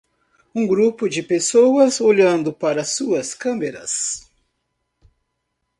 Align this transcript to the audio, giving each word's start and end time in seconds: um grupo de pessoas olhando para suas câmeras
um 0.55 0.65
grupo 0.65 1.07
de 1.07 1.21
pessoas 1.21 2.01
olhando 2.01 2.51
para 2.51 2.83
suas 2.83 3.35
câmeras 3.35 4.27